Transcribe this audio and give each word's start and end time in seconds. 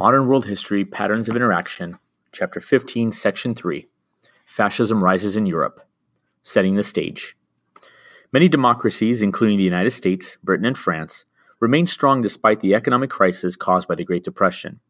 Modern 0.00 0.28
World 0.28 0.46
History 0.46 0.82
Patterns 0.86 1.28
of 1.28 1.36
Interaction, 1.36 1.98
Chapter 2.32 2.58
15, 2.58 3.12
Section 3.12 3.54
3 3.54 3.86
Fascism 4.46 5.04
Rises 5.04 5.36
in 5.36 5.44
Europe. 5.44 5.86
Setting 6.42 6.76
the 6.76 6.82
Stage. 6.82 7.36
Many 8.32 8.48
democracies, 8.48 9.20
including 9.20 9.58
the 9.58 9.64
United 9.64 9.90
States, 9.90 10.38
Britain, 10.42 10.64
and 10.64 10.78
France, 10.78 11.26
remained 11.60 11.90
strong 11.90 12.22
despite 12.22 12.60
the 12.60 12.74
economic 12.74 13.10
crisis 13.10 13.56
caused 13.56 13.88
by 13.88 13.94
the 13.94 14.04
Great 14.04 14.24
Depression. 14.24 14.80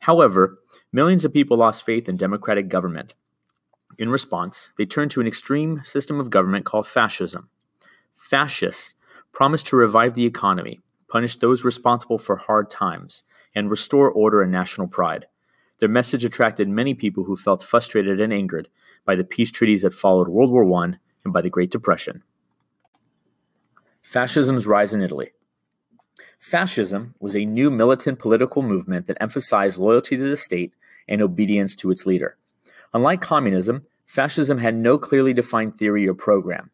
However, 0.00 0.58
millions 0.92 1.24
of 1.24 1.32
people 1.32 1.56
lost 1.56 1.84
faith 1.84 2.08
in 2.08 2.16
democratic 2.16 2.68
government. 2.68 3.14
In 4.00 4.08
response, 4.08 4.70
they 4.78 4.86
turned 4.86 5.10
to 5.10 5.20
an 5.20 5.26
extreme 5.26 5.82
system 5.84 6.18
of 6.18 6.30
government 6.30 6.64
called 6.64 6.86
fascism. 6.86 7.50
Fascists 8.14 8.94
promised 9.30 9.66
to 9.66 9.76
revive 9.76 10.14
the 10.14 10.24
economy, 10.24 10.80
punish 11.06 11.36
those 11.36 11.64
responsible 11.64 12.16
for 12.16 12.36
hard 12.36 12.70
times, 12.70 13.24
and 13.54 13.68
restore 13.68 14.10
order 14.10 14.40
and 14.40 14.50
national 14.50 14.88
pride. 14.88 15.26
Their 15.80 15.90
message 15.90 16.24
attracted 16.24 16.66
many 16.66 16.94
people 16.94 17.24
who 17.24 17.36
felt 17.36 17.62
frustrated 17.62 18.22
and 18.22 18.32
angered 18.32 18.68
by 19.04 19.16
the 19.16 19.24
peace 19.24 19.50
treaties 19.50 19.82
that 19.82 19.92
followed 19.92 20.28
World 20.28 20.50
War 20.50 20.64
I 20.82 20.94
and 21.24 21.34
by 21.34 21.42
the 21.42 21.50
Great 21.50 21.70
Depression. 21.70 22.22
Fascism's 24.00 24.66
rise 24.66 24.94
in 24.94 25.02
Italy. 25.02 25.32
Fascism 26.38 27.14
was 27.20 27.36
a 27.36 27.44
new 27.44 27.70
militant 27.70 28.18
political 28.18 28.62
movement 28.62 29.08
that 29.08 29.18
emphasized 29.20 29.78
loyalty 29.78 30.16
to 30.16 30.26
the 30.26 30.38
state 30.38 30.72
and 31.06 31.20
obedience 31.20 31.76
to 31.76 31.90
its 31.90 32.06
leader. 32.06 32.38
Unlike 32.94 33.20
communism, 33.20 33.86
fascism 34.10 34.58
had 34.58 34.74
no 34.74 34.98
clearly 34.98 35.32
defined 35.32 35.76
theory 35.76 36.08
or 36.08 36.14
program. 36.14 36.72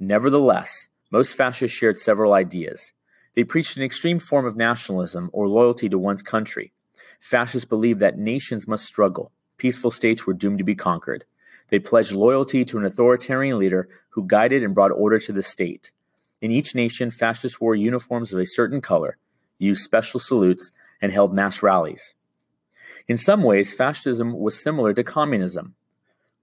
Nevertheless, 0.00 0.88
most 1.12 1.36
fascists 1.36 1.76
shared 1.76 1.96
several 1.96 2.32
ideas. 2.32 2.92
They 3.36 3.44
preached 3.44 3.76
an 3.76 3.84
extreme 3.84 4.18
form 4.18 4.44
of 4.46 4.56
nationalism 4.56 5.30
or 5.32 5.46
loyalty 5.46 5.88
to 5.88 5.96
one's 5.96 6.24
country. 6.24 6.72
Fascists 7.20 7.68
believed 7.68 8.00
that 8.00 8.18
nations 8.18 8.66
must 8.66 8.84
struggle, 8.84 9.30
peaceful 9.58 9.92
states 9.92 10.26
were 10.26 10.32
doomed 10.32 10.58
to 10.58 10.64
be 10.64 10.74
conquered. 10.74 11.24
They 11.68 11.78
pledged 11.78 12.10
loyalty 12.10 12.64
to 12.64 12.78
an 12.78 12.84
authoritarian 12.84 13.60
leader 13.60 13.88
who 14.10 14.26
guided 14.26 14.64
and 14.64 14.74
brought 14.74 14.90
order 14.90 15.20
to 15.20 15.32
the 15.32 15.42
state. 15.44 15.92
In 16.40 16.50
each 16.50 16.74
nation, 16.74 17.12
fascists 17.12 17.60
wore 17.60 17.76
uniforms 17.76 18.32
of 18.32 18.40
a 18.40 18.46
certain 18.46 18.80
color, 18.80 19.18
used 19.56 19.84
special 19.84 20.18
salutes, 20.18 20.72
and 21.00 21.12
held 21.12 21.32
mass 21.32 21.62
rallies. 21.62 22.16
In 23.06 23.16
some 23.16 23.44
ways, 23.44 23.72
fascism 23.72 24.36
was 24.36 24.60
similar 24.60 24.92
to 24.94 25.04
communism. 25.04 25.76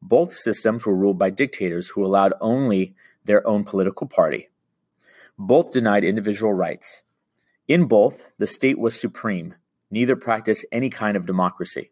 Both 0.02 0.34
systems 0.34 0.86
were 0.86 0.96
ruled 0.96 1.18
by 1.18 1.30
dictators 1.30 1.90
who 1.90 2.06
allowed 2.06 2.34
only 2.40 2.96
their 3.26 3.46
own 3.46 3.64
political 3.64 4.08
party. 4.08 4.50
Both 5.38 5.74
denied 5.74 6.04
individual 6.04 6.54
rights. 6.54 7.04
In 7.68 7.86
both, 7.86 8.26
the 8.38 8.48
state 8.48 8.80
was 8.80 9.00
supreme. 9.00 9.56
Neither 9.92 10.16
practiced 10.16 10.66
any 10.72 10.90
kind 10.90 11.16
of 11.16 11.26
democracy. 11.26 11.92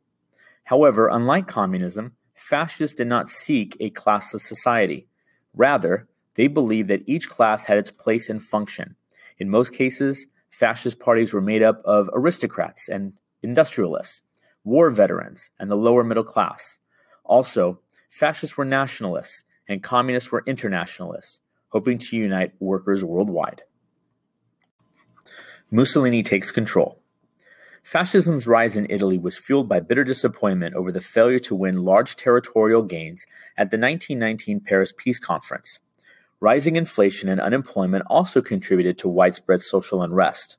However, 0.66 1.08
unlike 1.08 1.48
communism, 1.48 2.16
fascists 2.36 2.96
did 2.96 3.08
not 3.08 3.30
seek 3.30 3.78
a 3.80 3.90
classless 3.90 4.42
society. 4.42 5.08
Rather, 5.54 6.08
they 6.36 6.48
believed 6.48 6.90
that 6.90 7.08
each 7.08 7.30
class 7.30 7.66
had 7.66 7.78
its 7.78 7.92
place 7.92 8.30
and 8.30 8.44
function. 8.44 8.96
In 9.38 9.50
most 9.50 9.74
cases, 9.74 10.28
fascist 10.50 11.00
parties 11.00 11.34
were 11.34 11.42
made 11.42 11.64
up 11.64 11.82
of 11.86 12.10
aristocrats 12.14 12.90
and 12.90 13.14
industrialists, 13.42 14.24
war 14.64 14.90
veterans, 14.90 15.50
and 15.60 15.70
the 15.70 15.76
lower 15.76 16.04
middle 16.04 16.24
class. 16.24 16.80
Also, 17.24 17.80
fascists 18.18 18.58
were 18.58 18.66
nationalists 18.66 19.44
and 19.70 19.84
communists 19.84 20.32
were 20.32 20.44
internationalists 20.48 21.42
hoping 21.70 21.98
to 22.00 22.18
unite 22.18 22.54
workers 22.60 23.04
worldwide. 23.04 23.62
Mussolini 25.70 26.24
takes 26.24 26.50
control. 26.50 27.00
Fascism's 27.84 28.48
rise 28.48 28.76
in 28.76 28.88
Italy 28.90 29.18
was 29.18 29.38
fueled 29.38 29.70
by 29.70 29.80
bitter 29.80 30.04
disappointment 30.04 30.76
over 30.76 30.92
the 30.92 31.02
failure 31.02 31.40
to 31.40 31.56
win 31.56 31.86
large 31.86 32.16
territorial 32.16 32.82
gains 32.82 33.26
at 33.56 33.70
the 33.70 33.78
1919 33.78 34.62
Paris 34.62 34.94
Peace 34.98 35.20
Conference. 35.20 35.80
Rising 36.40 36.76
inflation 36.76 37.30
and 37.30 37.40
unemployment 37.40 38.06
also 38.08 38.42
contributed 38.42 38.98
to 38.98 39.08
widespread 39.08 39.62
social 39.62 40.02
unrest. 40.02 40.58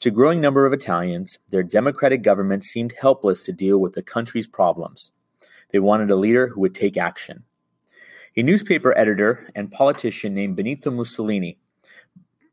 To 0.00 0.08
a 0.08 0.12
growing 0.12 0.40
number 0.40 0.66
of 0.66 0.72
Italians, 0.72 1.38
their 1.48 1.62
democratic 1.62 2.22
government 2.22 2.64
seemed 2.64 2.94
helpless 3.00 3.44
to 3.44 3.52
deal 3.52 3.78
with 3.78 3.94
the 3.94 4.02
country's 4.02 4.46
problems. 4.46 5.12
They 5.70 5.78
wanted 5.78 6.10
a 6.10 6.16
leader 6.16 6.48
who 6.48 6.60
would 6.60 6.74
take 6.74 6.96
action. 6.96 7.44
A 8.36 8.42
newspaper 8.42 8.96
editor 8.96 9.50
and 9.54 9.72
politician 9.72 10.34
named 10.34 10.56
Benito 10.56 10.90
Mussolini 10.90 11.58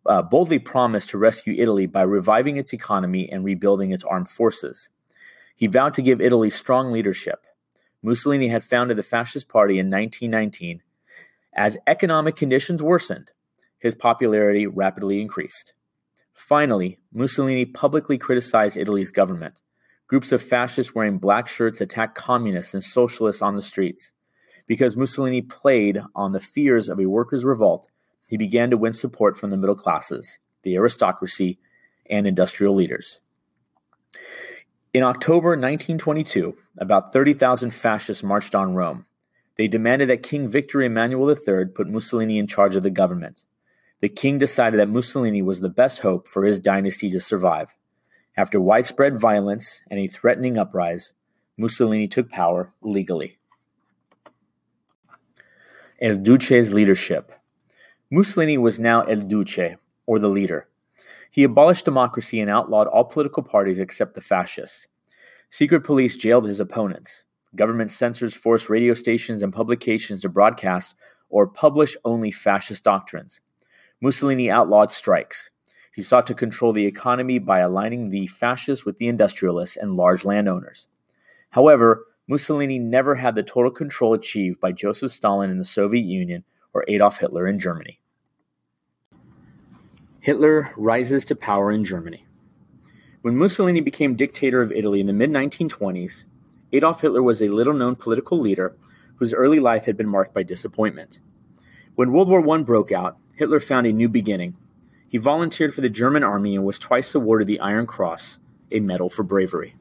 uh, 0.06 0.22
boldly 0.22 0.60
promised 0.60 1.10
to 1.10 1.18
rescue 1.18 1.56
Italy 1.58 1.86
by 1.86 2.02
reviving 2.02 2.58
its 2.58 2.74
economy 2.74 3.30
and 3.32 3.44
rebuilding 3.44 3.92
its 3.92 4.04
armed 4.04 4.30
forces. 4.30 4.90
He 5.56 5.68
vowed 5.68 5.94
to 5.94 6.02
give 6.02 6.22
Italy 6.22 6.50
strong 6.50 6.92
leadership. 6.92 7.46
Mussolini 8.02 8.50
had 8.50 8.64
founded 8.64 8.98
the 8.98 9.04
Fascist 9.04 9.48
Party 9.48 9.80
in 9.80 9.90
1919. 9.90 10.82
As 11.54 11.78
economic 11.88 12.36
conditions 12.36 12.84
worsened, 12.84 13.32
his 13.80 13.96
popularity 13.96 14.68
rapidly 14.68 15.22
increased. 15.22 15.74
Finally, 16.34 17.00
Mussolini 17.14 17.66
publicly 17.66 18.18
criticized 18.18 18.78
Italy's 18.78 19.12
government. 19.12 19.62
Groups 20.08 20.32
of 20.32 20.42
fascists 20.42 20.94
wearing 20.94 21.18
black 21.18 21.48
shirts 21.48 21.82
attacked 21.82 22.16
communists 22.16 22.74
and 22.74 22.84
socialists 22.84 23.42
on 23.42 23.56
the 23.56 23.62
streets. 23.62 24.14
Because 24.68 24.98
Mussolini 24.98 25.42
played 25.42 26.02
on 26.16 26.32
the 26.32 26.40
fears 26.40 26.90
of 26.90 27.00
a 27.00 27.06
workers' 27.06 27.46
revolt, 27.46 27.90
he 28.28 28.38
began 28.38 28.70
to 28.70 28.78
win 28.78 28.94
support 28.94 29.38
from 29.38 29.50
the 29.50 29.58
middle 29.58 29.76
classes, 29.76 30.40
the 30.64 30.76
aristocracy, 30.76 31.60
and 32.10 32.28
industrial 32.28 32.74
leaders. 32.74 33.22
In 34.94 35.04
October 35.04 35.50
1922, 35.50 36.56
about 36.78 37.12
30,000 37.12 37.72
fascists 37.72 38.24
marched 38.24 38.56
on 38.56 38.76
Rome. 38.76 39.06
They 39.58 39.68
demanded 39.68 40.10
that 40.10 40.24
King 40.24 40.48
Victor 40.48 40.82
Emmanuel 40.82 41.30
III 41.30 41.66
put 41.74 41.90
Mussolini 41.90 42.38
in 42.38 42.48
charge 42.48 42.76
of 42.76 42.84
the 42.84 42.90
government. 42.90 43.44
The 44.02 44.10
king 44.10 44.38
decided 44.38 44.80
that 44.80 44.90
Mussolini 44.90 45.42
was 45.42 45.62
the 45.62 45.70
best 45.70 46.00
hope 46.00 46.28
for 46.28 46.44
his 46.44 46.60
dynasty 46.60 47.10
to 47.10 47.20
survive. 47.20 47.74
After 48.38 48.60
widespread 48.60 49.18
violence 49.18 49.82
and 49.90 50.00
a 50.00 50.08
threatening 50.08 50.58
uprising, 50.58 51.16
Mussolini 51.58 52.08
took 52.08 52.30
power 52.30 52.74
legally. 52.82 53.38
Il 56.02 56.18
Duce's 56.18 56.74
leadership. 56.74 57.32
Mussolini 58.12 58.58
was 58.58 58.80
now 58.80 59.04
Il 59.04 59.22
Duce, 59.22 59.78
or 60.06 60.20
the 60.20 60.28
leader. 60.28 60.68
He 61.32 61.44
abolished 61.44 61.86
democracy 61.86 62.42
and 62.42 62.50
outlawed 62.50 62.88
all 62.88 63.06
political 63.06 63.42
parties 63.42 63.80
except 63.80 64.14
the 64.14 64.22
fascists. 64.22 64.88
Secret 65.50 65.86
police 65.86 66.18
jailed 66.18 66.46
his 66.46 66.60
opponents. 66.60 67.26
Government 67.56 67.92
censors 67.92 68.36
forced 68.36 68.70
radio 68.70 68.94
stations 68.94 69.42
and 69.42 69.54
publications 69.54 70.22
to 70.22 70.30
broadcast 70.30 70.96
or 71.30 71.48
publish 71.48 71.96
only 72.04 72.32
fascist 72.32 72.84
doctrines. 72.84 73.40
Mussolini 74.02 74.52
outlawed 74.52 74.92
strikes. 74.92 75.52
He 75.96 76.02
sought 76.02 76.28
to 76.28 76.34
control 76.34 76.74
the 76.74 76.86
economy 76.86 77.40
by 77.40 77.60
aligning 77.60 78.10
the 78.10 78.28
fascists 78.28 78.86
with 78.86 78.98
the 78.98 79.08
industrialists 79.08 79.78
and 79.78 79.96
large 79.96 80.26
landowners. 80.26 80.90
However, 81.52 82.08
Mussolini 82.28 82.80
never 82.80 83.16
had 83.16 83.34
the 83.34 83.44
total 83.44 83.72
control 83.72 84.14
achieved 84.14 84.60
by 84.60 84.74
Joseph 84.74 85.14
Stalin 85.14 85.50
in 85.50 85.58
the 85.58 85.64
Soviet 85.64 86.04
Union 86.04 86.44
or 86.74 86.84
Adolf 86.90 87.20
Hitler 87.20 87.48
in 87.48 87.60
Germany. 87.60 88.02
Hitler 90.20 90.74
rises 90.76 91.24
to 91.26 91.36
power 91.36 91.72
in 91.72 91.86
Germany. 91.86 92.26
When 93.22 93.38
Mussolini 93.38 93.80
became 93.80 94.16
dictator 94.16 94.62
of 94.62 94.74
Italy 94.74 95.00
in 95.00 95.08
the 95.08 95.14
mid 95.14 95.30
1920s, 95.30 96.26
Adolf 96.74 97.00
Hitler 97.00 97.24
was 97.24 97.42
a 97.42 97.48
little 97.48 97.74
known 97.74 97.96
political 97.96 98.38
leader 98.38 98.76
whose 99.16 99.34
early 99.34 99.62
life 99.62 99.86
had 99.86 99.96
been 99.96 100.10
marked 100.10 100.34
by 100.34 100.44
disappointment. 100.44 101.22
When 101.96 102.12
World 102.12 102.28
War 102.28 102.54
I 102.54 102.64
broke 102.64 102.92
out, 102.92 103.18
Hitler 103.38 103.62
found 103.62 103.88
a 103.88 103.94
new 103.94 104.10
beginning. 104.10 104.58
He 105.16 105.20
volunteered 105.20 105.74
for 105.74 105.80
the 105.80 105.88
German 105.88 106.24
army 106.24 106.58
and 106.58 106.66
was 106.66 106.78
twice 106.78 107.16
awarded 107.16 107.48
the 107.48 107.62
Iron 107.62 107.88
Cross, 107.88 108.38
a 108.70 108.82
medal 108.82 109.10
for 109.10 109.24
bravery. 109.24 109.74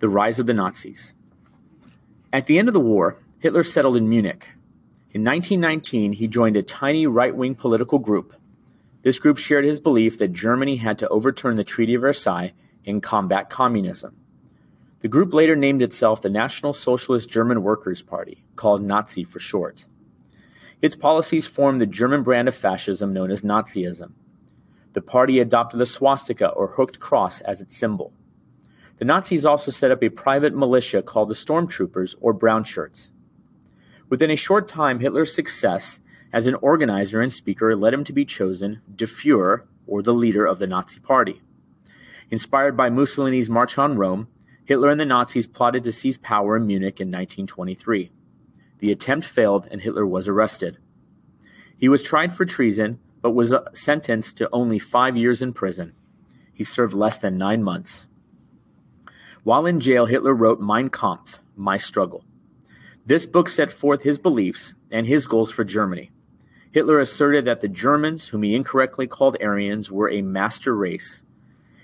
The 0.00 0.08
rise 0.08 0.40
of 0.40 0.46
the 0.46 0.52
Nazis. 0.52 1.14
At 2.32 2.46
the 2.46 2.58
end 2.58 2.66
of 2.66 2.74
the 2.74 2.80
war, 2.80 3.18
Hitler 3.38 3.62
settled 3.62 3.96
in 3.96 4.08
Munich. 4.08 4.48
In 5.12 5.22
1919, 5.22 6.14
he 6.14 6.26
joined 6.26 6.56
a 6.56 6.62
tiny 6.64 7.06
right 7.06 7.32
wing 7.32 7.54
political 7.54 8.00
group. 8.00 8.34
This 9.02 9.20
group 9.20 9.38
shared 9.38 9.64
his 9.64 9.78
belief 9.78 10.18
that 10.18 10.32
Germany 10.32 10.74
had 10.74 10.98
to 10.98 11.08
overturn 11.08 11.56
the 11.56 11.62
Treaty 11.62 11.94
of 11.94 12.00
Versailles 12.00 12.52
and 12.84 13.00
combat 13.00 13.48
communism. 13.48 14.16
The 15.02 15.08
group 15.08 15.32
later 15.32 15.54
named 15.54 15.82
itself 15.82 16.20
the 16.20 16.30
National 16.30 16.72
Socialist 16.72 17.30
German 17.30 17.62
Workers' 17.62 18.02
Party, 18.02 18.42
called 18.56 18.82
Nazi 18.82 19.22
for 19.22 19.38
short. 19.38 19.84
Its 20.82 20.96
policies 20.96 21.46
formed 21.46 21.80
the 21.80 21.86
German 21.86 22.22
brand 22.22 22.48
of 22.48 22.54
fascism 22.54 23.12
known 23.12 23.30
as 23.30 23.42
Nazism. 23.42 24.12
The 24.92 25.02
party 25.02 25.38
adopted 25.38 25.78
the 25.78 25.86
swastika 25.86 26.48
or 26.48 26.68
hooked 26.68 27.00
cross 27.00 27.40
as 27.42 27.60
its 27.60 27.76
symbol. 27.76 28.12
The 28.98 29.04
Nazis 29.04 29.46
also 29.46 29.70
set 29.70 29.90
up 29.90 30.02
a 30.02 30.08
private 30.08 30.54
militia 30.54 31.02
called 31.02 31.28
the 31.28 31.34
Stormtroopers 31.34 32.16
or 32.20 32.32
Brown 32.32 32.64
Shirts. 32.64 33.12
Within 34.08 34.30
a 34.30 34.36
short 34.36 34.68
time, 34.68 35.00
Hitler's 35.00 35.34
success 35.34 36.00
as 36.32 36.46
an 36.46 36.54
organizer 36.56 37.20
and 37.20 37.32
speaker 37.32 37.76
led 37.76 37.94
him 37.94 38.04
to 38.04 38.12
be 38.12 38.24
chosen 38.24 38.80
Der 38.94 39.06
Fuhrer, 39.06 39.62
or 39.86 40.02
the 40.02 40.14
leader 40.14 40.44
of 40.44 40.58
the 40.58 40.66
Nazi 40.66 41.00
Party. 41.00 41.42
Inspired 42.30 42.76
by 42.76 42.90
Mussolini's 42.90 43.50
March 43.50 43.76
on 43.76 43.98
Rome, 43.98 44.28
Hitler 44.64 44.90
and 44.90 45.00
the 45.00 45.04
Nazis 45.04 45.48
plotted 45.48 45.82
to 45.84 45.92
seize 45.92 46.18
power 46.18 46.56
in 46.56 46.66
Munich 46.66 47.00
in 47.00 47.08
1923. 47.08 48.12
The 48.80 48.92
attempt 48.92 49.26
failed 49.26 49.68
and 49.70 49.80
Hitler 49.80 50.06
was 50.06 50.28
arrested. 50.28 50.78
He 51.78 51.88
was 51.88 52.02
tried 52.02 52.34
for 52.34 52.44
treason, 52.44 52.98
but 53.22 53.30
was 53.30 53.52
uh, 53.52 53.64
sentenced 53.74 54.38
to 54.38 54.48
only 54.52 54.78
five 54.78 55.16
years 55.16 55.42
in 55.42 55.52
prison. 55.52 55.92
He 56.52 56.64
served 56.64 56.94
less 56.94 57.18
than 57.18 57.38
nine 57.38 57.62
months. 57.62 58.08
While 59.44 59.66
in 59.66 59.80
jail, 59.80 60.04
Hitler 60.06 60.34
wrote 60.34 60.60
Mein 60.60 60.90
Kampf, 60.90 61.40
My 61.56 61.78
Struggle. 61.78 62.24
This 63.06 63.26
book 63.26 63.48
set 63.48 63.72
forth 63.72 64.02
his 64.02 64.18
beliefs 64.18 64.74
and 64.90 65.06
his 65.06 65.26
goals 65.26 65.50
for 65.50 65.64
Germany. 65.64 66.10
Hitler 66.72 67.00
asserted 67.00 67.46
that 67.46 67.60
the 67.60 67.68
Germans, 67.68 68.28
whom 68.28 68.42
he 68.42 68.54
incorrectly 68.54 69.06
called 69.06 69.36
Aryans, 69.40 69.90
were 69.90 70.10
a 70.10 70.22
master 70.22 70.76
race. 70.76 71.24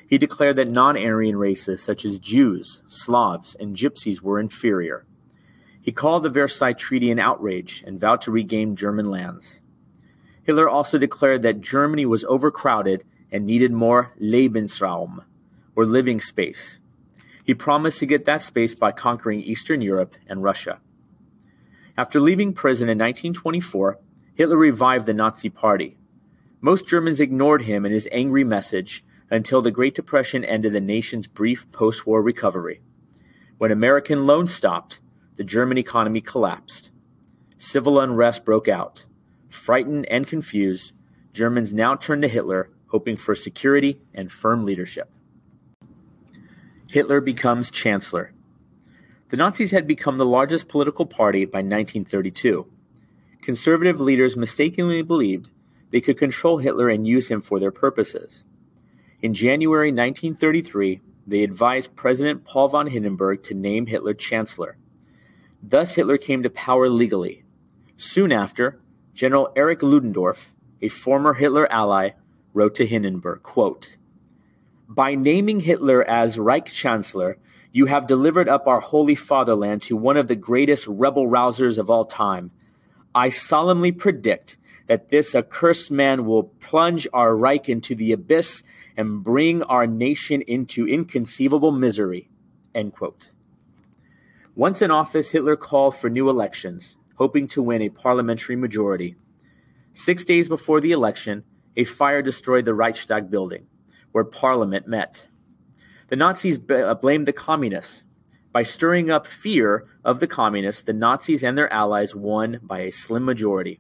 He 0.09 0.19
declared 0.19 0.57
that 0.57 0.69
non 0.69 0.97
Aryan 0.97 1.37
races 1.37 1.83
such 1.83 2.05
as 2.05 2.19
Jews, 2.19 2.83
Slavs, 2.87 3.57
and 3.59 3.75
Gypsies 3.75 4.21
were 4.21 4.39
inferior. 4.39 5.05
He 5.87 5.93
called 5.93 6.25
the 6.25 6.31
Versailles 6.31 6.73
Treaty 6.73 7.13
an 7.13 7.21
outrage 7.21 7.85
and 7.87 8.01
vowed 8.01 8.21
to 8.23 8.33
regain 8.33 8.75
German 8.75 9.09
lands. 9.09 9.63
Hitler 10.43 10.69
also 10.69 10.99
declared 10.99 11.43
that 11.43 11.61
Germany 11.61 12.05
was 12.05 12.25
overcrowded 12.25 13.05
and 13.31 13.47
needed 13.47 13.71
more 13.71 14.13
Lebensraum, 14.21 15.25
or 15.77 15.87
living 15.87 16.19
space. 16.19 16.81
He 17.45 17.55
promised 17.55 18.01
to 18.01 18.07
get 18.07 18.25
that 18.25 18.41
space 18.41 18.75
by 18.75 18.91
conquering 18.91 19.43
Eastern 19.43 19.81
Europe 19.81 20.17
and 20.27 20.43
Russia. 20.43 20.81
After 21.97 22.19
leaving 22.19 22.53
prison 22.53 22.89
in 22.89 22.99
1924, 22.99 24.01
Hitler 24.35 24.57
revived 24.57 25.07
the 25.07 25.15
Nazi 25.15 25.51
Party. 25.51 25.97
Most 26.61 26.89
Germans 26.89 27.21
ignored 27.21 27.63
him 27.63 27.85
and 27.85 27.95
his 27.95 28.09
angry 28.11 28.43
message 28.43 29.05
until 29.31 29.63
the 29.63 29.71
Great 29.71 29.95
Depression 29.95 30.45
ended 30.45 30.73
the 30.73 30.81
nation's 30.81 31.29
brief 31.29 31.71
post 31.71 32.09
war 32.09 32.21
recovery. 32.21 32.81
When 33.59 33.71
American 33.71 34.27
loans 34.27 34.53
stopped, 34.53 34.99
the 35.37 35.45
German 35.45 35.79
economy 35.79 36.21
collapsed. 36.21 36.91
Civil 37.59 38.01
unrest 38.01 38.45
broke 38.45 38.69
out. 38.69 39.07
Frightened 39.49 40.07
and 40.07 40.27
confused, 40.27 40.93
Germans 41.33 41.73
now 41.73 41.95
turned 41.95 42.23
to 42.23 42.29
Hitler, 42.29 42.71
hoping 42.89 43.17
for 43.17 43.35
security 43.35 44.01
and 44.15 44.31
firm 44.31 44.65
leadership. 44.65 45.11
Hitler 46.91 47.21
becomes 47.21 47.71
Chancellor. 47.71 48.33
The 49.29 49.37
Nazis 49.37 49.73
had 49.73 49.87
become 49.87 50.19
the 50.19 50.25
largest 50.25 50.69
political 50.69 51.05
party 51.05 51.45
by 51.45 51.59
1932 51.59 52.71
conservative 53.47 54.01
leaders 54.01 54.37
mistakenly 54.37 55.03
believed 55.03 55.51
they 55.93 56.01
could 56.01 56.19
control 56.19 56.59
Hitler 56.59 56.89
and 56.89 57.07
use 57.07 57.31
him 57.31 57.41
for 57.41 57.61
their 57.61 57.71
purposes. 57.71 58.45
In 59.23 59.35
January 59.35 59.93
1933, 59.93 61.01
they 61.29 61.45
advised 61.45 61.95
President 61.95 62.45
Paul 62.45 62.67
von 62.67 62.89
Hindenburg 62.89 63.45
to 63.45 63.55
name 63.55 63.87
Hitler 63.87 64.15
Chancellor. 64.15 64.77
Thus, 65.69 65.97
Hitler 65.97 66.17
came 66.17 66.45
to 66.45 66.51
power 66.51 66.89
legally. 66.89 67.43
Soon 67.97 68.31
after, 68.31 68.81
General 69.15 69.53
Erich 69.57 69.83
Ludendorff, 69.83 70.53
a 70.81 70.87
former 70.87 71.35
Hitler 71.35 71.71
ally, 71.73 72.11
wrote 72.55 72.77
to 72.77 72.87
Hindenburg, 72.87 73.43
quote, 73.43 73.97
By 74.89 75.17
naming 75.17 75.61
Hitler 75.61 76.09
as 76.09 76.39
Reich 76.39 76.67
Chancellor, 76.67 77.39
you 77.73 77.87
have 77.87 78.07
delivered 78.07 78.49
up 78.49 78.69
our 78.69 78.79
holy 78.79 79.17
fatherland 79.17 79.83
to 79.83 79.97
one 79.97 80.17
of 80.17 80.29
the 80.29 80.37
greatest 80.37 80.87
rebel 80.87 81.27
rousers 81.27 81.79
of 81.79 81.91
all 81.91 82.05
time, 82.05 82.53
I 83.13 83.31
solemnly 83.31 83.91
predict 83.91 84.59
that 84.87 85.11
this 85.11 85.35
accursed 85.35 85.91
man 85.91 86.27
will 86.27 86.45
plunge 86.45 87.09
our 87.13 87.37
Reich 87.37 87.69
into 87.69 87.97
the 87.97 88.13
abyss 88.13 88.63
and 88.97 89.25
bring 89.25 89.65
our 89.65 89.89
nation 89.89 90.43
into 90.43 90.87
inconceivable 90.87 91.73
misery. 91.73 92.29
Once 94.57 94.81
in 94.81 94.91
office, 94.91 95.31
Hitler 95.31 95.55
called 95.55 95.95
for 95.95 96.09
new 96.09 96.31
elections, 96.31 96.97
hoping 97.17 97.47
to 97.47 97.63
win 97.63 97.83
a 97.83 97.91
parliamentary 97.91 98.57
majority. 98.57 99.15
Six 99.93 100.25
days 100.25 100.49
before 100.49 100.81
the 100.81 100.93
election, 100.93 101.45
a 101.77 101.85
fire 101.85 102.23
destroyed 102.23 102.65
the 102.65 102.73
Reichstag 102.73 103.31
building, 103.31 103.67
where 104.13 104.25
Parliament 104.25 104.89
met. 104.89 105.29
The 106.09 106.17
Nazis 106.17 106.59
uh, 106.71 106.95
blamed 106.95 107.29
the 107.29 107.35
communists, 107.35 108.05
by 108.51 108.63
stirring 108.63 109.11
up 109.11 109.27
fear 109.27 109.87
of 110.03 110.21
the 110.21 110.27
communists, 110.27 110.83
the 110.85 110.95
Nazis 110.95 111.45
and 111.45 111.59
their 111.59 111.71
allies 111.71 112.15
won 112.15 112.59
by 112.63 112.81
a 112.81 112.91
slim 112.91 113.27
majority. 113.27 113.79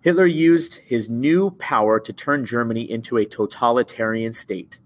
Hitler 0.00 0.24
used 0.24 0.76
his 0.76 1.10
new 1.10 1.50
power 1.50 2.00
to 2.00 2.12
turn 2.14 2.46
Germany 2.46 2.90
into 2.90 3.18
a 3.18 3.26
totalitarian 3.26 4.32
state. 4.32 4.78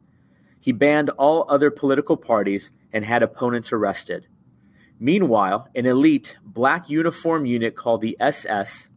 He 0.59 0.73
banned 0.73 1.11
all 1.11 1.47
other 1.49 1.71
political 1.71 2.17
parties 2.17 2.73
and 2.93 3.05
had 3.05 3.23
opponents 3.23 3.73
arrested. 3.73 4.27
Meanwhile, 5.00 5.69
an 5.75 5.87
elite 5.87 6.37
black 6.45 6.91
uniform 6.91 7.47
unit 7.47 7.77
called 7.77 8.00
the 8.00 8.17
SS, 8.19 8.91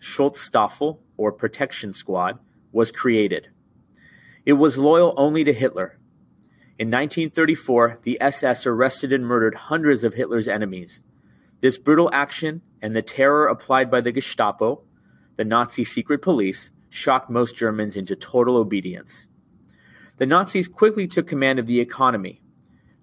Schutzstaffel, 0.00 0.98
or 1.16 1.32
Protection 1.32 1.92
Squad, 1.92 2.38
was 2.72 2.90
created. 2.90 3.48
It 4.46 4.54
was 4.54 4.78
loyal 4.78 5.14
only 5.16 5.44
to 5.44 5.52
Hitler 5.52 5.98
in 6.82 6.88
1934, 6.88 8.00
the 8.02 8.20
SS 8.20 8.66
arrested 8.66 9.12
and 9.12 9.24
murdered 9.24 9.54
hundreds 9.54 10.02
of 10.02 10.14
Hitler's 10.14 10.48
enemies. 10.48 11.04
This 11.60 11.78
brutal 11.78 12.10
action 12.12 12.62
and 12.80 12.96
the 12.96 13.02
terror 13.02 13.46
applied 13.46 13.88
by 13.88 14.00
the 14.00 14.10
Gestapo, 14.10 14.82
the 15.36 15.44
Nazi 15.44 15.84
secret 15.84 16.22
police, 16.22 16.72
shocked 16.88 17.30
most 17.30 17.54
Germans 17.54 17.96
into 17.96 18.16
total 18.16 18.56
obedience. 18.56 19.28
The 20.16 20.26
Nazis 20.26 20.66
quickly 20.66 21.06
took 21.06 21.28
command 21.28 21.60
of 21.60 21.68
the 21.68 21.78
economy. 21.78 22.42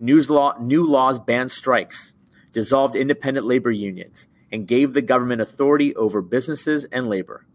Law, 0.02 0.58
new 0.60 0.84
laws 0.84 1.18
banned 1.18 1.52
strikes, 1.52 2.16
dissolved 2.54 2.96
independent 2.96 3.46
labor 3.46 3.72
unions, 3.72 4.28
and 4.52 4.68
gave 4.68 4.94
the 4.94 5.02
government 5.02 5.42
authority 5.42 5.96
over 5.96 6.22
businesses 6.22 6.86
and 6.92 7.08
labor. 7.08 7.46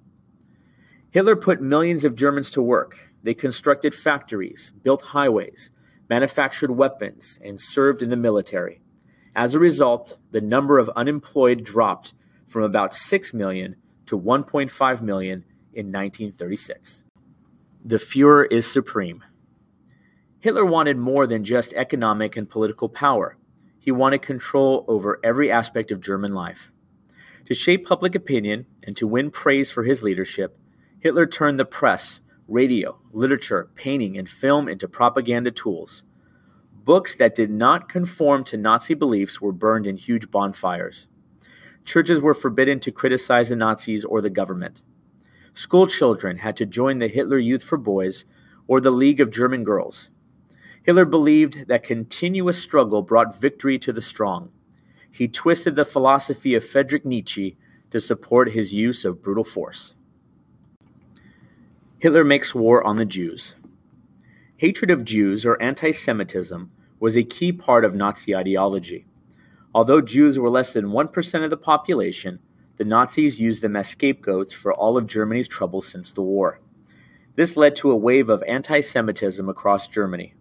Hitler 1.11 1.37
put 1.37 1.61
millions 1.61 2.05
of 2.05 2.17
Germans 2.17 2.50
to 2.52 2.62
work. 2.62 3.11
They 3.23 3.35
constructed 3.35 3.94
factories, 3.94 4.73
built 4.82 5.02
highways, 5.02 5.70
manufactured 6.08 6.73
weapons, 6.73 7.38
and 7.43 7.61
served 7.61 8.02
in 8.02 8.08
the 8.08 8.17
military. 8.17 8.81
As 9.37 9.55
a 9.55 9.58
result, 9.58 10.19
the 10.31 10.41
number 10.41 10.79
of 10.79 10.91
unemployed 10.91 11.64
dropped 11.64 12.15
from 12.48 12.63
about 12.63 12.94
6 12.94 13.34
million 13.34 13.77
to 14.06 14.19
1.5 14.19 15.03
million 15.03 15.44
in 15.72 15.86
1936. 15.86 17.05
The 17.84 17.96
Fuhrer 17.96 18.46
is 18.51 18.70
supreme. 18.70 19.24
Hitler 20.41 20.65
wanted 20.65 20.98
more 20.98 21.27
than 21.27 21.44
just 21.44 21.72
economic 21.74 22.36
and 22.36 22.48
political 22.48 22.89
power. 22.89 23.36
He 23.84 23.93
wanted 23.93 24.22
control 24.22 24.86
over 24.88 25.20
every 25.22 25.53
aspect 25.53 25.91
of 25.91 26.00
German 26.00 26.32
life. 26.32 26.72
To 27.44 27.53
shape 27.53 27.84
public 27.84 28.14
opinion 28.14 28.64
and 28.82 28.96
to 28.96 29.06
win 29.06 29.31
praise 29.31 29.70
for 29.70 29.82
his 29.82 30.03
leadership, 30.03 30.58
Hitler 31.00 31.26
turned 31.26 31.60
the 31.60 31.67
press 31.67 32.22
radio, 32.48 32.98
literature, 33.12 33.69
painting, 33.74 34.17
and 34.17 34.26
film 34.26 34.69
into 34.69 34.88
propaganda 34.88 35.50
tools. 35.50 36.05
Books 36.72 37.14
that 37.17 37.34
did 37.34 37.50
not 37.50 37.91
conform 37.91 38.43
to 38.44 38.56
Nazi 38.56 38.94
beliefs 38.94 39.43
were 39.43 39.53
burned 39.53 39.86
in 39.86 39.98
huge 39.98 40.31
bonfires. 40.31 41.08
Churches 41.84 42.22
were 42.22 42.32
forbidden 42.32 42.81
to 42.81 42.91
criticize 42.91 43.50
the 43.50 43.56
Nazis 43.56 44.03
or 44.03 44.22
the 44.22 44.31
government. 44.31 44.82
School 45.53 45.86
children 45.86 46.38
had 46.38 46.56
to 46.56 46.64
join 46.64 47.00
the 47.00 47.08
Hitler 47.08 47.38
Youth 47.38 47.62
for 47.62 47.76
Boys 47.76 48.24
or 48.67 48.81
the 48.81 48.91
League 48.91 49.20
of 49.20 49.31
German 49.31 49.62
Girls. 49.62 50.08
Hitler 50.84 51.06
believed 51.06 51.67
that 51.69 51.82
continuous 51.82 52.62
struggle 52.62 53.00
brought 53.00 53.41
victory 53.41 53.79
to 53.79 53.93
the 53.93 54.03
strong. 54.03 54.50
He 55.10 55.29
twisted 55.29 55.76
the 55.76 55.84
philosophy 55.84 56.55
of 56.55 56.64
Friedrich 56.64 57.06
Nietzsche 57.06 57.56
to 57.91 57.98
support 57.98 58.53
his 58.53 58.74
use 58.74 59.06
of 59.06 59.22
brutal 59.22 59.44
force. 59.44 59.94
Hitler 61.98 62.22
makes 62.22 62.55
war 62.55 62.86
on 62.86 62.96
the 62.96 63.06
Jews. 63.06 63.56
Hatred 64.58 64.91
of 64.91 65.06
Jews, 65.06 65.46
or 65.46 65.60
anti 65.62 65.91
Semitism, 65.91 66.70
was 67.00 67.17
a 67.17 67.24
key 67.24 67.50
part 67.50 67.86
of 67.86 67.94
Nazi 67.94 68.36
ideology. 68.36 69.06
Although 69.74 70.03
Jews 70.03 70.38
were 70.38 70.50
less 70.50 70.74
than 70.74 70.86
1% 70.86 71.44
of 71.44 71.50
the 71.50 71.56
population, 71.56 72.41
the 72.76 72.84
Nazis 72.84 73.41
used 73.41 73.62
them 73.62 73.74
as 73.74 73.88
scapegoats 73.88 74.53
for 74.53 74.72
all 74.74 74.98
of 74.98 75.06
Germany's 75.06 75.48
troubles 75.48 75.86
since 75.86 76.10
the 76.10 76.22
war. 76.22 76.60
This 77.36 77.56
led 77.56 77.74
to 77.76 77.91
a 77.91 77.96
wave 77.96 78.29
of 78.29 78.43
anti 78.43 78.81
Semitism 78.81 79.48
across 79.48 79.88
Germany. 79.88 80.34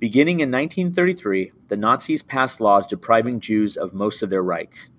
Beginning 0.00 0.40
in 0.40 0.50
1933, 0.50 1.52
the 1.68 1.76
Nazis 1.76 2.22
passed 2.22 2.58
laws 2.58 2.86
depriving 2.86 3.38
Jews 3.38 3.76
of 3.76 3.92
most 3.92 4.22
of 4.22 4.30
their 4.30 4.42
rights. 4.42 4.90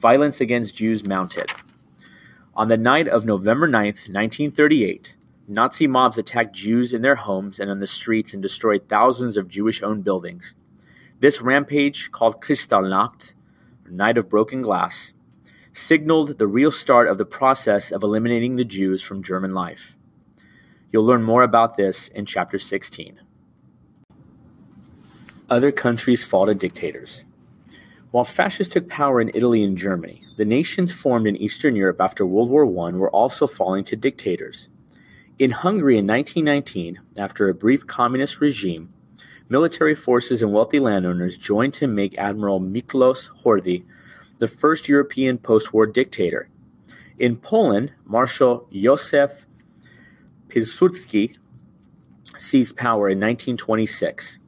Violence 0.00 0.40
against 0.40 0.74
Jews 0.74 1.06
mounted. 1.06 1.52
On 2.56 2.66
the 2.66 2.76
night 2.76 3.06
of 3.06 3.24
November 3.24 3.68
9, 3.68 3.84
1938, 3.84 5.14
Nazi 5.46 5.86
mobs 5.86 6.18
attacked 6.18 6.56
Jews 6.56 6.92
in 6.92 7.02
their 7.02 7.14
homes 7.14 7.60
and 7.60 7.70
on 7.70 7.78
the 7.78 7.86
streets 7.86 8.34
and 8.34 8.42
destroyed 8.42 8.88
thousands 8.88 9.36
of 9.36 9.46
Jewish 9.46 9.80
owned 9.80 10.02
buildings. 10.02 10.56
This 11.20 11.40
rampage, 11.40 12.10
called 12.10 12.42
Kristallnacht, 12.42 13.34
Night 13.88 14.18
of 14.18 14.28
Broken 14.28 14.60
Glass, 14.60 15.14
signaled 15.70 16.38
the 16.38 16.48
real 16.48 16.72
start 16.72 17.06
of 17.06 17.16
the 17.16 17.24
process 17.24 17.92
of 17.92 18.02
eliminating 18.02 18.56
the 18.56 18.64
Jews 18.64 19.04
from 19.04 19.22
German 19.22 19.54
life. 19.54 19.96
You'll 20.90 21.04
learn 21.04 21.22
more 21.22 21.44
about 21.44 21.76
this 21.76 22.08
in 22.08 22.26
Chapter 22.26 22.58
16. 22.58 23.20
Other 25.52 25.70
countries 25.70 26.24
fall 26.24 26.46
to 26.46 26.54
dictators. 26.54 27.26
While 28.10 28.24
fascists 28.24 28.72
took 28.72 28.88
power 28.88 29.20
in 29.20 29.30
Italy 29.34 29.62
and 29.62 29.76
Germany, 29.76 30.22
the 30.38 30.46
nations 30.46 30.92
formed 30.92 31.26
in 31.26 31.36
Eastern 31.36 31.76
Europe 31.76 32.00
after 32.00 32.24
World 32.24 32.48
War 32.48 32.64
I 32.64 32.92
were 32.92 33.10
also 33.10 33.46
falling 33.46 33.84
to 33.84 33.94
dictators. 33.94 34.70
In 35.38 35.50
Hungary 35.50 35.98
in 35.98 36.06
1919, 36.06 37.00
after 37.18 37.50
a 37.50 37.54
brief 37.54 37.86
communist 37.86 38.40
regime, 38.40 38.94
military 39.50 39.94
forces 39.94 40.40
and 40.40 40.54
wealthy 40.54 40.80
landowners 40.80 41.36
joined 41.36 41.74
to 41.74 41.86
make 41.86 42.16
Admiral 42.16 42.58
Miklos 42.58 43.28
Horthy 43.44 43.84
the 44.38 44.48
first 44.48 44.88
European 44.88 45.36
post 45.36 45.74
war 45.74 45.84
dictator. 45.84 46.48
In 47.18 47.36
Poland, 47.36 47.92
Marshal 48.06 48.66
Józef 48.72 49.44
Piłsudski 50.48 51.36
seized 52.38 52.74
power 52.74 53.10
in 53.10 53.20
1926. 53.20 54.38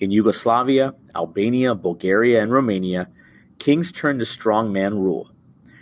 In 0.00 0.10
Yugoslavia, 0.10 0.94
Albania, 1.14 1.74
Bulgaria, 1.74 2.42
and 2.42 2.50
Romania, 2.50 3.10
kings 3.58 3.92
turned 3.92 4.18
to 4.20 4.24
strongman 4.24 4.94
rule. 4.94 5.30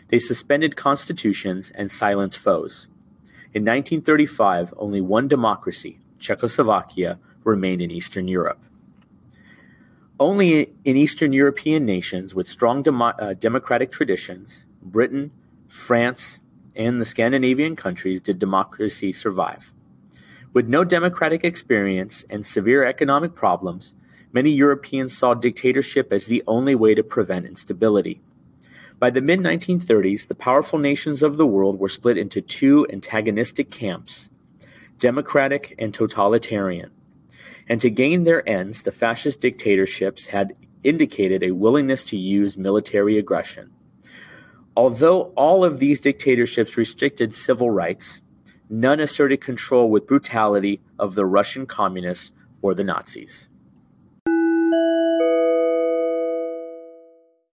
They 0.09 0.19
suspended 0.19 0.75
constitutions 0.75 1.71
and 1.73 1.89
silenced 1.89 2.39
foes. 2.39 2.89
In 3.55 3.63
1935, 3.63 4.75
only 4.77 5.01
one 5.01 5.29
democracy, 5.29 6.01
Czechoslovakia, 6.19 7.21
remained 7.45 7.81
in 7.81 7.93
Eastern 7.93 8.27
Europe. 8.27 8.59
Only 10.19 10.73
in 10.85 10.97
Eastern 10.97 11.33
European 11.33 11.87
nations 11.87 12.35
with 12.35 12.49
strong 12.49 12.85
uh, 12.89 13.35
democratic 13.35 13.93
traditions, 13.93 14.65
Britain, 14.83 15.31
France, 15.69 16.41
and 16.75 17.01
the 17.01 17.05
Scandinavian 17.05 17.77
countries, 17.77 18.21
did 18.21 18.41
democracy 18.41 19.13
survive. 19.13 19.73
With 20.53 20.69
no 20.69 20.83
democratic 20.83 21.45
experience 21.45 22.25
and 22.29 22.45
severe 22.45 22.85
economic 22.85 23.35
problems, 23.35 23.95
many 24.33 24.51
Europeans 24.51 25.17
saw 25.17 25.35
dictatorship 25.35 26.13
as 26.13 26.27
the 26.27 26.43
only 26.47 26.75
way 26.75 26.95
to 26.95 27.03
prevent 27.03 27.47
instability. 27.47 28.21
By 28.99 29.11
the 29.11 29.21
mid 29.21 29.41
1930s, 29.41 30.27
the 30.27 30.35
powerful 30.35 30.79
nations 30.79 31.23
of 31.23 31.37
the 31.37 31.47
world 31.47 31.79
were 31.79 31.89
split 31.89 32.19
into 32.19 32.41
two 32.41 32.87
antagonistic 32.91 33.71
camps 33.71 34.31
democratic 34.99 35.77
and 35.79 35.95
totalitarian. 35.95 36.91
And 37.69 37.81
to 37.83 37.91
gain 37.91 38.25
their 38.25 38.49
ends, 38.49 38.83
the 38.83 38.91
fascist 38.91 39.41
dictatorships 39.41 40.27
had 40.27 40.57
indicated 40.83 41.43
a 41.43 41.53
willingness 41.53 42.03
to 42.05 42.17
use 42.17 42.57
military 42.57 43.19
aggression. 43.19 43.71
Although 44.77 45.33
all 45.37 45.65
of 45.65 45.79
these 45.79 46.01
dictatorships 46.01 46.77
restricted 46.77 47.35
civil 47.35 47.71
rights, 47.71 48.23
none 48.71 49.01
asserted 49.01 49.41
control 49.41 49.91
with 49.91 50.07
brutality 50.07 50.81
of 50.99 51.15
the 51.15 51.27
Russian 51.27 51.67
communists 51.67 52.33
or 52.63 52.75
the 52.75 52.85
Nazis. 52.85 53.48